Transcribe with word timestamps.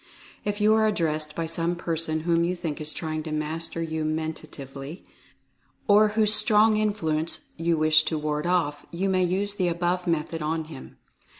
If 0.43 0.59
you 0.59 0.73
are 0.73 0.87
addressed 0.87 1.35
by 1.35 1.45
some 1.45 1.75
person 1.75 2.21
whom 2.21 2.43
you 2.43 2.55
think 2.55 2.81
is 2.81 2.91
trying 2.91 3.21
to 3.21 3.31
master 3.31 3.83
you 3.83 4.03
mentatively, 4.03 5.05
or 5.87 6.07
whose 6.17 6.33
strong 6.33 6.77
influence 6.77 7.41
you 7.55 7.77
wish 7.77 8.01
to 8.05 8.17
ward 8.17 8.47
off, 8.47 8.83
you 8.89 9.09
may 9.09 9.23
use 9.23 9.53
the 9.53 9.67
above 9.67 10.07
method 10.07 10.41
on 10.41 10.63
him. 10.63 10.97